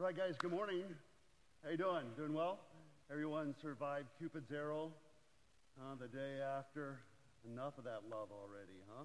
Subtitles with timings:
[0.00, 0.84] All right, guys, good morning.
[1.62, 2.06] How you doing?
[2.16, 2.58] Doing well?
[3.10, 4.92] Everyone survived Cupid's arrow
[5.78, 7.00] uh, the day after.
[7.52, 9.04] Enough of that love already, huh?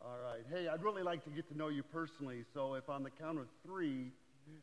[0.00, 0.44] All right.
[0.48, 3.40] Hey, I'd really like to get to know you personally, so if on the count
[3.40, 4.12] of three,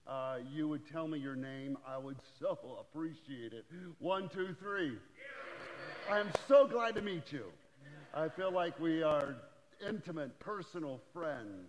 [0.08, 3.66] uh, you would tell me your name, I would so appreciate it.
[4.00, 4.94] One, two, three.
[6.10, 7.48] I am so glad to meet you.
[8.14, 9.36] I feel like we are
[9.86, 11.68] intimate, personal friends.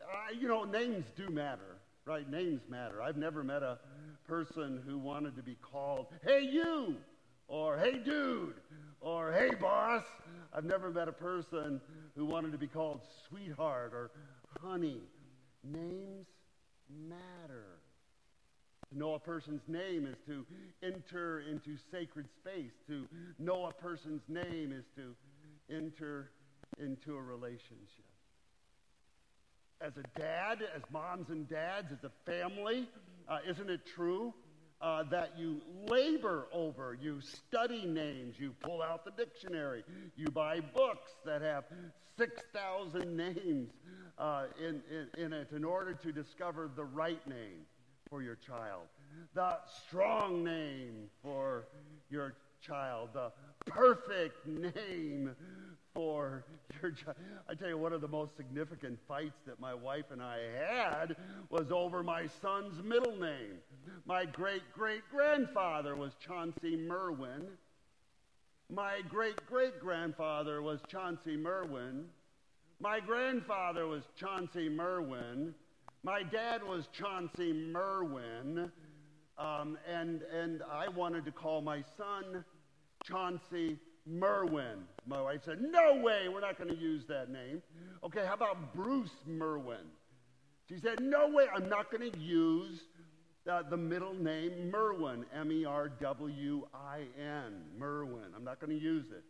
[0.00, 1.76] Uh, you know, names do matter,
[2.08, 2.28] right?
[2.28, 3.02] Names matter.
[3.02, 3.78] I've never met a
[4.26, 6.96] person who wanted to be called, hey, you,
[7.48, 8.54] or hey, dude,
[9.00, 10.04] or hey, boss.
[10.52, 11.80] I've never met a person
[12.16, 14.10] who wanted to be called sweetheart or
[14.60, 15.02] honey.
[15.62, 16.26] Names
[17.08, 17.78] matter.
[18.90, 20.46] To know a person's name is to
[20.82, 22.72] enter into sacred space.
[22.86, 23.06] To
[23.38, 25.14] know a person's name is to
[25.70, 26.30] enter
[26.78, 28.07] into a relationship.
[29.80, 32.88] As a dad, as moms and dads, as a family,
[33.28, 34.34] uh, isn't it true
[34.80, 39.84] uh, that you labor over, you study names, you pull out the dictionary,
[40.16, 41.64] you buy books that have
[42.16, 43.70] 6,000 names
[44.18, 47.66] uh, in, in, in it in order to discover the right name
[48.10, 48.86] for your child,
[49.34, 51.68] the strong name for
[52.10, 53.32] your child, the
[53.66, 55.34] perfect name
[55.94, 56.44] for
[56.82, 57.16] your child.
[57.48, 61.16] I tell you, one of the most significant fights that my wife and I had
[61.50, 63.58] was over my son's middle name.
[64.06, 67.46] My great great grandfather was Chauncey Merwin.
[68.70, 72.04] My great great grandfather was Chauncey Merwin.
[72.80, 75.54] My grandfather was Chauncey Merwin.
[76.04, 78.70] My dad was Chauncey Merwin.
[79.38, 82.44] Um, and, and I wanted to call my son
[83.04, 84.84] Chauncey Merwin.
[85.06, 87.62] My wife said, No way, we're not going to use that name.
[88.02, 89.86] Okay, how about Bruce Merwin?
[90.68, 92.80] She said, No way, I'm not going to use
[93.48, 98.34] uh, the middle name Merwin, M E R W I N, Merwin.
[98.34, 99.24] I'm not going to use it.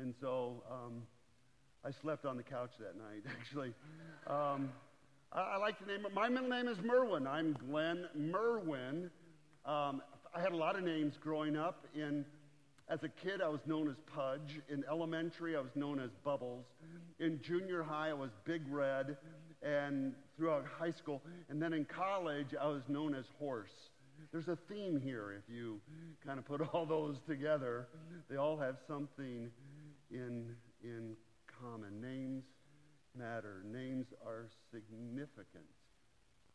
[0.00, 1.02] And so um,
[1.84, 3.74] I slept on the couch that night, actually.
[4.26, 4.72] Um,
[5.32, 6.06] I, I, like the name.
[6.14, 7.26] My middle name is Merwin.
[7.26, 9.10] I'm Glenn Merwin.
[9.64, 10.02] Um,
[10.34, 11.86] I had a lot of names growing up.
[11.94, 12.24] In
[12.88, 14.60] as a kid, I was known as Pudge.
[14.68, 16.66] In elementary, I was known as Bubbles.
[17.20, 19.16] In junior high, I was Big Red
[19.62, 21.22] and throughout high school.
[21.48, 23.70] And then in college, I was known as Horse.
[24.32, 25.80] There's a theme here if you
[26.26, 27.88] kind of put all those together.
[28.28, 29.50] They all have something
[30.10, 31.16] in, in
[31.60, 32.00] common.
[32.00, 32.44] Names
[33.16, 35.68] matter, names are significant,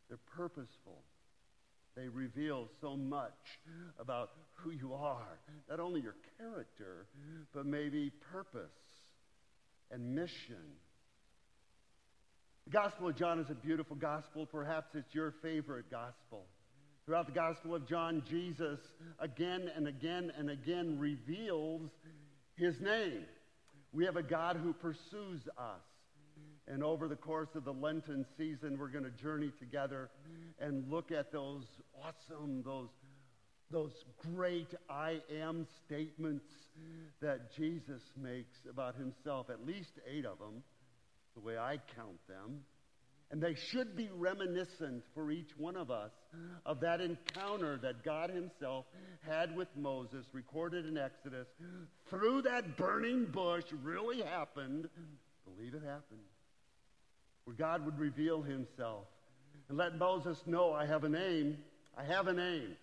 [0.10, 1.04] they're purposeful.
[1.98, 3.34] They reveal so much
[4.00, 7.08] about who you are, not only your character,
[7.54, 8.70] but maybe purpose
[9.92, 10.78] and mission
[12.68, 14.46] the Gospel of John is a beautiful gospel.
[14.46, 16.44] Perhaps it's your favorite gospel.
[17.06, 18.80] Throughout the Gospel of John, Jesus
[19.20, 21.90] again and again and again reveals
[22.58, 23.24] his name.
[23.94, 25.82] We have a God who pursues us.
[26.68, 30.10] And over the course of the Lenten season, we're going to journey together
[30.60, 31.64] and look at those
[32.04, 32.90] awesome, those,
[33.72, 33.94] those
[34.36, 36.46] great I am statements
[37.22, 40.64] that Jesus makes about himself, at least eight of them
[41.36, 42.62] the way I count them.
[43.30, 46.12] And they should be reminiscent for each one of us
[46.66, 48.86] of that encounter that God Himself
[49.28, 51.48] had with Moses, recorded in Exodus,
[52.10, 54.88] through that burning bush, really happened.
[55.44, 56.22] Believe it happened.
[57.48, 59.06] Where God would reveal Himself
[59.70, 61.58] and let Moses know, I have a name.
[61.98, 62.76] I have a name.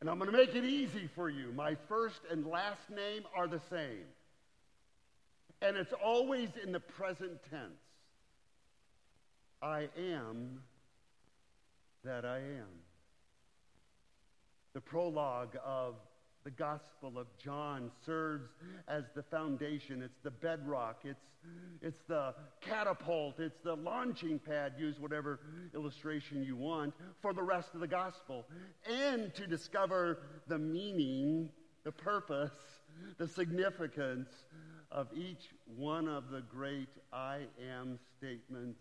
[0.00, 1.52] And I'm going to make it easy for you.
[1.54, 4.06] My first and last name are the same.
[5.60, 7.82] And it's always in the present tense.
[9.60, 10.62] I am
[12.04, 12.72] that I am.
[14.72, 15.96] The prologue of
[16.44, 18.50] the Gospel of John serves
[18.88, 20.02] as the foundation.
[20.02, 21.02] It's the bedrock.
[21.04, 21.24] It's,
[21.80, 23.38] it's the catapult.
[23.38, 24.74] It's the launching pad.
[24.78, 25.40] Use whatever
[25.74, 28.46] illustration you want for the rest of the Gospel.
[28.90, 30.18] And to discover
[30.48, 31.50] the meaning,
[31.84, 32.50] the purpose,
[33.18, 34.28] the significance
[34.90, 37.42] of each one of the great I
[37.78, 38.80] am statements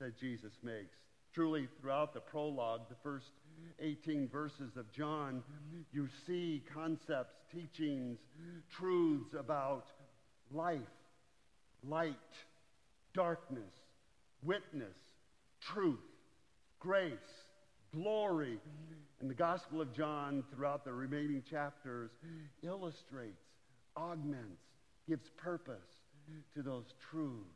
[0.00, 0.96] that Jesus makes.
[1.34, 3.26] Truly, throughout the prologue, the first
[3.80, 5.42] 18 verses of John,
[5.92, 8.18] you see concepts, teachings,
[8.70, 9.86] truths about
[10.52, 10.80] life,
[11.82, 12.14] light,
[13.14, 13.72] darkness,
[14.44, 14.96] witness,
[15.60, 15.98] truth,
[16.78, 17.12] grace,
[17.92, 18.58] glory.
[19.20, 22.10] And the Gospel of John, throughout the remaining chapters,
[22.62, 23.42] illustrates,
[23.96, 24.62] augments,
[25.08, 25.74] gives purpose
[26.54, 27.48] to those truths.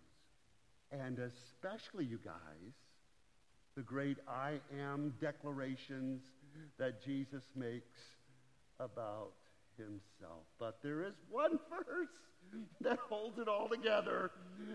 [0.91, 2.73] And especially, you guys,
[3.79, 6.21] the great I am declarations
[6.81, 8.01] that Jesus makes
[8.81, 9.31] about
[9.77, 10.43] himself.
[10.59, 12.09] But there is one verse
[12.81, 14.33] that holds it all together.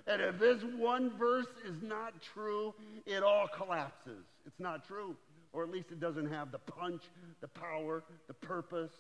[0.08, 2.74] And if this one verse is not true,
[3.06, 4.24] it all collapses.
[4.46, 5.18] It's not true.
[5.52, 7.02] Or at least it doesn't have the punch,
[7.42, 8.94] the power, the purpose,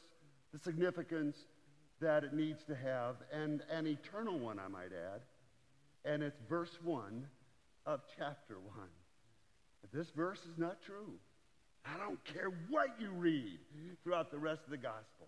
[0.51, 1.37] the significance
[2.01, 5.21] that it needs to have, and an eternal one, I might add.
[6.03, 7.25] And it's verse 1
[7.85, 8.89] of chapter 1.
[9.91, 11.13] This verse is not true,
[11.85, 13.59] I don't care what you read
[14.03, 15.27] throughout the rest of the gospel.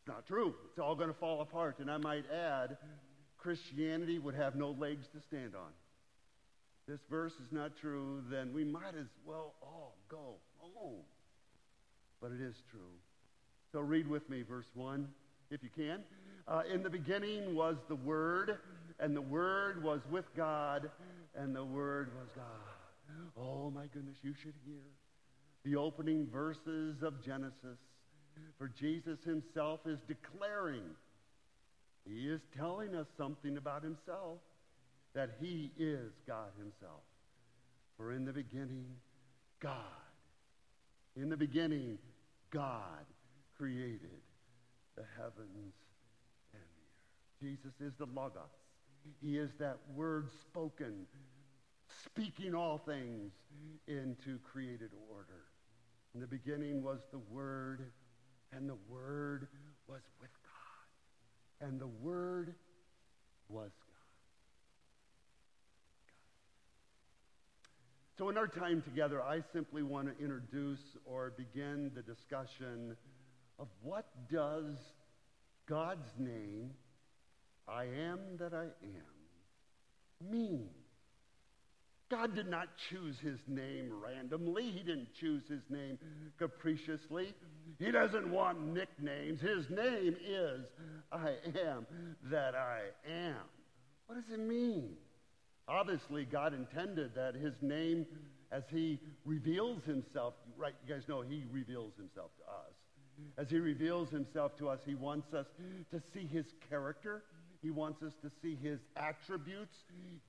[0.00, 0.54] It's not true.
[0.68, 1.78] It's all going to fall apart.
[1.78, 2.76] And I might add,
[3.38, 5.70] Christianity would have no legs to stand on.
[6.82, 11.04] If This verse is not true, then we might as well all go home.
[12.20, 12.80] But it is true.
[13.70, 15.08] So read with me verse 1,
[15.50, 16.00] if you can.
[16.48, 18.58] Uh, in the beginning was the Word,
[18.98, 20.90] and the Word was with God,
[21.36, 22.71] and the Word was God.
[23.36, 24.82] Oh my goodness, you should hear
[25.64, 27.78] the opening verses of Genesis.
[28.58, 30.82] For Jesus himself is declaring,
[32.08, 34.38] he is telling us something about himself,
[35.14, 37.02] that he is God himself.
[37.96, 38.86] For in the beginning,
[39.60, 39.76] God.
[41.14, 41.98] In the beginning,
[42.50, 43.04] God
[43.56, 44.22] created
[44.96, 45.74] the heavens
[46.52, 47.40] and the earth.
[47.40, 48.42] Jesus is the Logos.
[49.22, 51.06] He is that word spoken,
[52.04, 53.32] speaking all things
[53.86, 55.44] into created order.
[56.14, 57.92] In the beginning was the Word,
[58.52, 59.48] and the Word
[59.86, 61.68] was with God.
[61.68, 62.54] And the Word
[63.48, 63.92] was God.
[67.66, 68.18] God.
[68.18, 72.96] So in our time together, I simply want to introduce or begin the discussion
[73.58, 74.76] of what does
[75.68, 76.72] God's name,
[77.68, 80.68] I am that I am, mean?
[82.12, 84.64] God did not choose his name randomly.
[84.64, 85.98] He didn't choose his name
[86.38, 87.32] capriciously.
[87.78, 89.40] He doesn't want nicknames.
[89.40, 90.60] His name is
[91.10, 91.30] I
[91.66, 91.86] am
[92.30, 92.80] that I
[93.10, 93.36] am.
[94.06, 94.90] What does it mean?
[95.66, 98.04] Obviously, God intended that his name,
[98.50, 102.74] as he reveals himself, right, you guys know he reveals himself to us.
[103.38, 105.46] As he reveals himself to us, he wants us
[105.90, 107.22] to see his character
[107.62, 109.76] he wants us to see his attributes.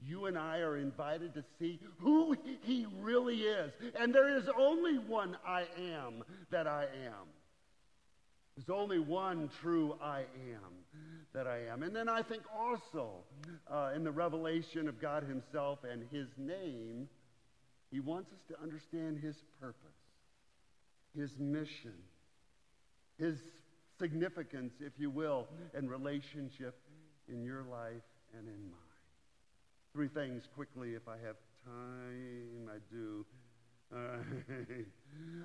[0.06, 3.74] You and I are invited to see who he really is.
[4.00, 5.66] And there is only one I
[5.96, 7.28] am that I am.
[8.56, 10.72] There's only one true I am
[11.34, 11.82] that I am.
[11.82, 13.10] And then I think also
[13.68, 17.10] uh, in the revelation of God himself and his name,
[17.92, 19.78] he wants us to understand his purpose,
[21.18, 21.96] his mission,
[23.18, 23.40] his
[24.00, 26.76] significance, if you will, and relationship
[27.28, 28.04] in your life
[28.38, 28.80] and in mine.
[29.94, 31.36] Three things quickly, if I have
[31.66, 33.26] time, I do.
[33.94, 34.18] Uh,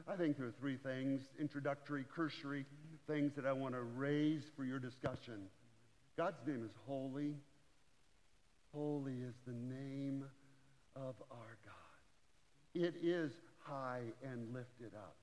[0.12, 2.64] I think there are three things, introductory, cursory
[3.06, 5.48] things that I want to raise for your discussion.
[6.16, 7.34] God's name is holy.
[8.74, 10.24] Holy is the name
[10.96, 11.74] of our God.
[12.74, 15.17] It is high and lifted up.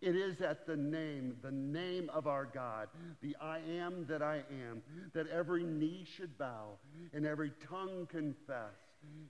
[0.00, 2.88] It is at the name, the name of our God,
[3.22, 4.82] the I am that I am,
[5.14, 6.78] that every knee should bow
[7.12, 8.74] and every tongue confess.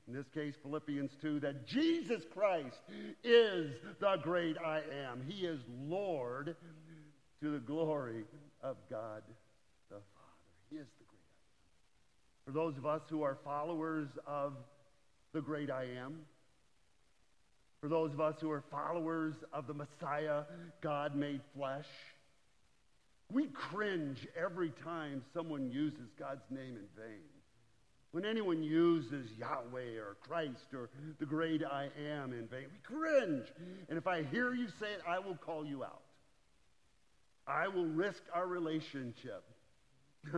[0.09, 2.77] In this case, Philippians 2, that Jesus Christ
[3.23, 5.23] is the great I am.
[5.29, 6.57] He is Lord
[7.43, 8.25] to the glory
[8.63, 9.23] of God
[9.89, 10.47] the Father.
[10.71, 12.47] He is the great I am.
[12.47, 14.55] For those of us who are followers of
[15.33, 16.21] the great I am,
[17.87, 20.43] for those of us who are followers of the Messiah,
[20.81, 21.87] God made flesh.
[23.33, 27.23] We cringe every time someone uses God's name in vain.
[28.11, 30.91] When anyone uses Yahweh or Christ or
[31.21, 33.47] the great I am in vain, we cringe.
[33.89, 36.03] And if I hear you say it, I will call you out.
[37.47, 39.45] I will risk our relationship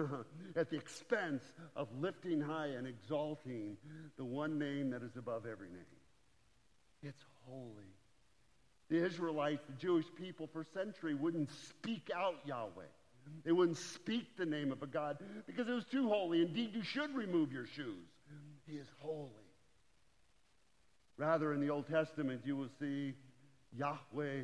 [0.55, 3.78] at the expense of lifting high and exalting
[4.19, 5.98] the one name that is above every name.
[7.02, 7.93] It's holy.
[8.90, 12.85] The Israelites, the Jewish people for centuries wouldn't speak out Yahweh.
[13.45, 16.40] They wouldn't speak the name of a God because it was too holy.
[16.40, 18.09] Indeed, you should remove your shoes.
[18.67, 19.31] He is holy.
[21.19, 23.14] Rather, in the Old Testament, you will see
[23.76, 24.43] Yahweh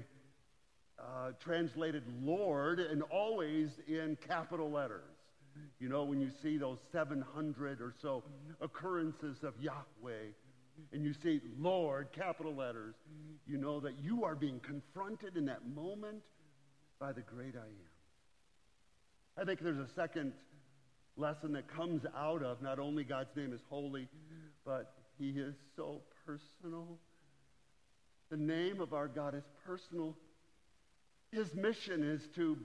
[0.98, 5.02] uh, translated Lord and always in capital letters.
[5.78, 8.24] You know, when you see those 700 or so
[8.60, 10.32] occurrences of Yahweh
[10.92, 12.94] and you say Lord, capital letters,
[13.46, 16.22] you know that you are being confronted in that moment
[16.98, 17.90] by the great I am.
[19.36, 20.32] I think there's a second
[21.16, 24.08] lesson that comes out of not only God's name is holy,
[24.64, 26.98] but he is so personal.
[28.30, 30.16] The name of our God is personal.
[31.30, 32.58] His mission is to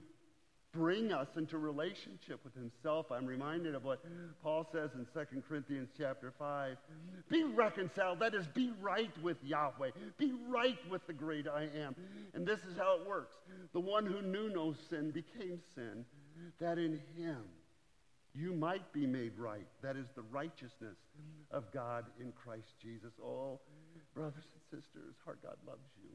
[0.71, 3.07] bring us into relationship with himself.
[3.11, 4.03] I'm reminded of what
[4.43, 6.77] Paul says in 2 Corinthians chapter 5.
[7.29, 9.91] Be reconciled, that is, be right with Yahweh.
[10.17, 11.95] Be right with the great I am.
[12.33, 13.35] And this is how it works.
[13.73, 16.05] The one who knew no sin became sin,
[16.59, 17.43] that in him
[18.35, 19.67] you might be made right.
[19.81, 20.97] That is the righteousness
[21.51, 23.11] of God in Christ Jesus.
[23.23, 23.59] Oh,
[24.13, 26.09] brothers and sisters, our God loves you.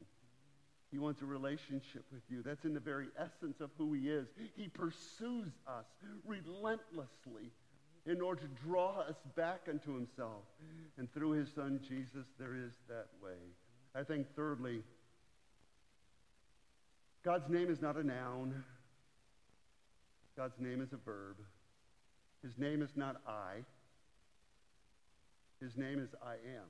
[0.91, 2.41] He wants a relationship with you.
[2.41, 4.27] That's in the very essence of who he is.
[4.55, 5.85] He pursues us
[6.25, 7.51] relentlessly
[8.05, 10.43] in order to draw us back unto himself.
[10.97, 13.37] And through his son Jesus, there is that way.
[13.93, 14.83] I think, thirdly,
[17.23, 18.63] God's name is not a noun.
[20.37, 21.37] God's name is a verb.
[22.43, 23.63] His name is not I.
[25.59, 26.67] His name is I am.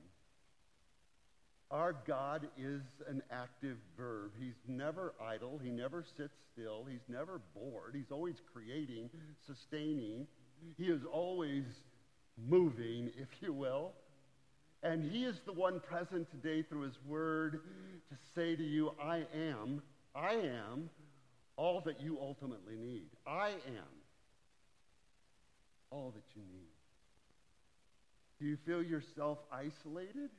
[1.70, 4.32] Our God is an active verb.
[4.38, 5.58] He's never idle.
[5.62, 6.86] He never sits still.
[6.88, 7.94] He's never bored.
[7.94, 9.10] He's always creating,
[9.46, 10.28] sustaining.
[10.78, 11.64] He is always
[12.48, 13.92] moving, if you will.
[14.82, 17.60] And he is the one present today through his word
[18.10, 19.82] to say to you, I am,
[20.14, 20.88] I am
[21.56, 23.08] all that you ultimately need.
[23.26, 23.96] I am
[25.90, 26.68] all that you need.
[28.38, 30.30] Do you feel yourself isolated?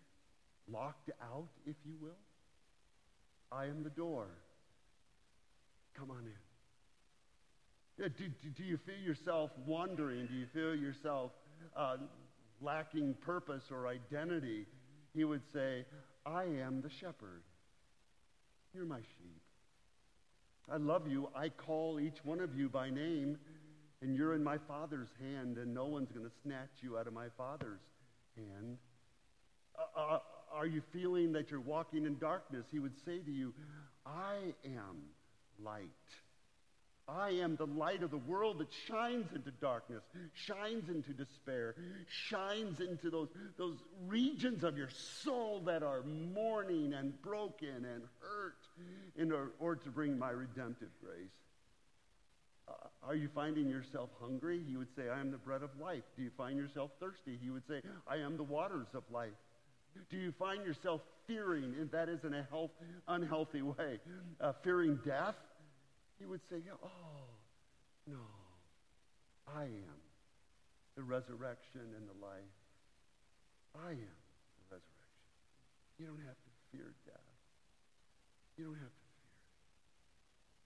[0.71, 2.17] Locked out, if you will.
[3.51, 4.27] I am the door.
[5.97, 6.33] Come on in.
[7.97, 10.27] Do, do, do you feel yourself wandering?
[10.27, 11.31] Do you feel yourself
[11.75, 11.97] uh,
[12.61, 14.67] lacking purpose or identity?
[15.15, 15.85] He would say,
[16.25, 17.41] I am the shepherd.
[18.73, 19.41] You're my sheep.
[20.71, 21.29] I love you.
[21.35, 23.37] I call each one of you by name,
[24.01, 27.13] and you're in my Father's hand, and no one's going to snatch you out of
[27.13, 27.79] my Father's
[28.35, 28.77] hand.
[29.75, 30.19] Uh, uh,
[30.53, 32.65] are you feeling that you're walking in darkness?
[32.71, 33.53] He would say to you,
[34.05, 35.09] I am
[35.63, 35.89] light.
[37.09, 41.75] I am the light of the world that shines into darkness, shines into despair,
[42.29, 43.77] shines into those, those
[44.07, 44.89] regions of your
[45.23, 48.57] soul that are mourning and broken and hurt
[49.15, 51.29] in order to bring my redemptive grace.
[52.67, 52.73] Uh,
[53.03, 54.61] are you finding yourself hungry?
[54.67, 56.03] He would say, I am the bread of life.
[56.17, 57.39] Do you find yourself thirsty?
[57.41, 59.29] He would say, I am the waters of life.
[60.09, 62.71] Do you find yourself fearing, and that is in a health,
[63.07, 63.99] unhealthy way,
[64.39, 65.35] uh, fearing death?
[66.19, 66.87] He would say, Oh,
[68.07, 68.19] no,
[69.47, 69.99] I am
[70.95, 72.55] the resurrection and the life.
[73.75, 73.97] I am
[74.57, 74.87] the resurrection.
[75.99, 77.15] You don't have to fear death.
[78.57, 79.05] You don't have to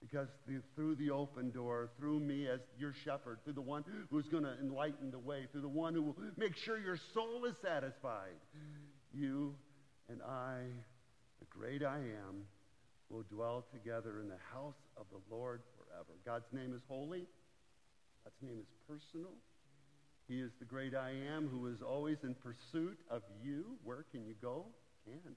[0.00, 4.28] because the, through the open door, through me as your shepherd, through the one who's
[4.28, 7.54] going to enlighten the way, through the one who will make sure your soul is
[7.62, 8.38] satisfied,
[9.14, 9.54] you
[10.08, 10.60] and I,
[11.40, 12.44] the great I am,
[13.08, 16.18] will dwell together in the house of the Lord forever.
[16.24, 17.26] God's name is holy.
[18.24, 19.32] God's name is personal.
[20.28, 23.76] He is the great I am who is always in pursuit of you.
[23.84, 24.64] Where can you go?
[25.04, 25.36] Can't.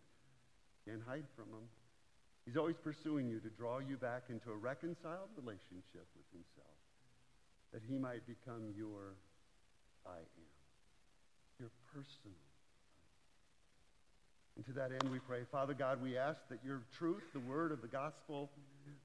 [0.87, 1.67] Can't hide from him.
[2.45, 6.77] He's always pursuing you to draw you back into a reconciled relationship with himself,
[7.73, 9.17] that he might become your
[10.05, 10.49] I am,
[11.59, 12.37] your personal
[14.55, 17.73] and to that end, we pray, Father God, we ask that your truth, the word
[17.73, 18.49] of the gospel,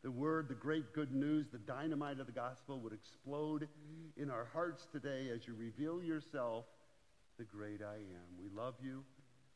[0.03, 3.67] the word, the great good news, the dynamite of the gospel would explode
[4.17, 6.67] in our hearts today as you reveal yourself,
[7.37, 8.39] the great I am.
[8.39, 9.03] We love you.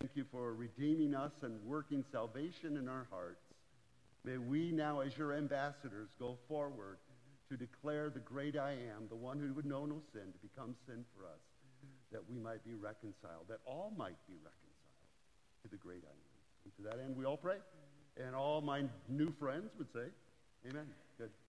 [0.01, 3.45] Thank you for redeeming us and working salvation in our hearts.
[4.25, 6.99] May we now, as your ambassadors, go forward
[7.51, 10.75] to declare the great I am, the one who would know no sin, to become
[10.87, 11.41] sin for us,
[12.11, 14.74] that we might be reconciled, that all might be reconciled
[15.65, 16.23] to the great I am.
[16.65, 17.57] And to that end, we all pray.
[18.17, 20.07] And all my new friends would say,
[20.69, 20.87] Amen.
[21.19, 21.31] Good.